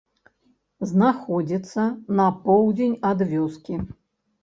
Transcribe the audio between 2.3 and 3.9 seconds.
поўдзень ад вёскі.